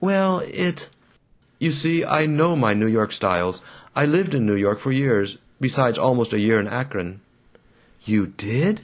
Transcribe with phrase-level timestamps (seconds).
[0.00, 0.88] "Well, it"
[1.60, 3.62] "You see, I know my New York styles.
[3.94, 7.20] I lived in New York for years, besides almost a year in Akron!"
[8.04, 8.80] "You did?"